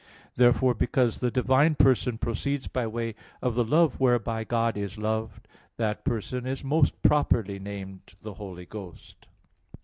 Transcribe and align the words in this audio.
Therefore 0.33 0.73
because 0.73 1.19
the 1.19 1.29
divine 1.29 1.75
person 1.75 2.17
proceeds 2.17 2.65
by 2.67 2.87
way 2.87 3.13
of 3.39 3.53
the 3.53 3.63
love 3.63 3.99
whereby 3.99 4.43
God 4.43 4.75
is 4.75 4.97
loved, 4.97 5.47
that 5.77 6.03
person 6.03 6.47
is 6.47 6.63
most 6.63 6.99
properly 7.03 7.59
named 7.59 8.15
"The 8.23 8.33
Holy 8.33 8.65
Ghost." 8.65 9.27